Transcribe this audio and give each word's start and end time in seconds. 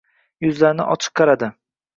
Yuzlarni 0.45 0.87
ochib 0.95 1.15
qaradi. 1.21 1.55